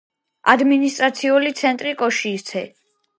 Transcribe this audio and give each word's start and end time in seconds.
ადმინისტრაციული 0.53 1.51
ცენტრი 1.59 1.91
კოშიცე. 1.99 2.65